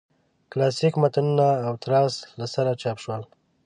کلاسیک 0.51 0.93
متنونه 1.01 1.47
او 1.67 1.73
تراث 1.83 2.13
له 2.39 2.45
سره 2.53 2.71
چاپ 2.81 2.97
شول. 3.03 3.21